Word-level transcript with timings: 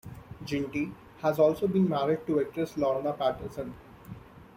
Ginty 0.43 0.91
had 1.19 1.37
also 1.37 1.67
been 1.67 1.87
married 1.87 2.25
to 2.25 2.41
actress 2.41 2.75
Lorna 2.75 3.13
Patterson. 3.13 3.75